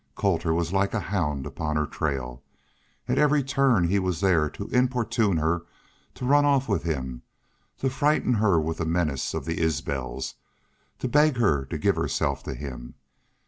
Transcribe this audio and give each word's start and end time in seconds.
Colter 0.15 0.51
was 0.51 0.73
like 0.73 0.95
a 0.95 0.99
hound 0.99 1.45
upon 1.45 1.75
her 1.75 1.85
trail. 1.85 2.41
At 3.07 3.19
every 3.19 3.43
turn 3.43 3.83
he 3.83 3.99
was 3.99 4.19
there 4.19 4.49
to 4.49 4.67
importune 4.69 5.37
her 5.37 5.65
to 6.15 6.25
run 6.25 6.43
off 6.43 6.67
with 6.67 6.81
him, 6.81 7.21
to 7.77 7.87
frighten 7.87 8.33
her 8.33 8.59
with 8.59 8.77
the 8.79 8.85
menace 8.87 9.35
of 9.35 9.45
the 9.45 9.61
Isbels, 9.61 10.33
to 10.97 11.07
beg 11.07 11.37
her 11.37 11.65
to 11.65 11.77
give 11.77 11.97
herself 11.97 12.41
to 12.45 12.55
him. 12.55 12.95